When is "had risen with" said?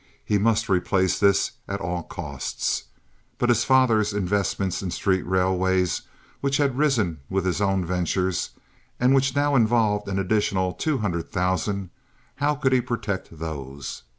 6.57-7.45